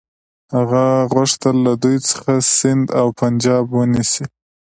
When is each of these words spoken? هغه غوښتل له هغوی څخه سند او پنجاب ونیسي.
هغه 0.55 0.83
غوښتل 1.13 1.55
له 1.65 1.71
هغوی 1.77 1.97
څخه 2.09 2.31
سند 2.57 2.85
او 2.99 3.07
پنجاب 3.19 3.65
ونیسي. 3.77 4.25